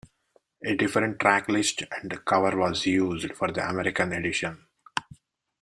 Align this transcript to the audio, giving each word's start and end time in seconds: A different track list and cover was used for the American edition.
A 0.65 0.75
different 0.75 1.19
track 1.19 1.47
list 1.47 1.83
and 2.01 2.25
cover 2.25 2.57
was 2.57 2.87
used 2.87 3.35
for 3.35 3.51
the 3.51 3.69
American 3.69 4.13
edition. 4.13 4.65